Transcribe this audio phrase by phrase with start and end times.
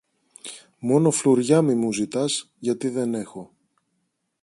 [0.79, 3.51] Μόνο φλουριά μη μου ζητάς γιατί δεν έχω.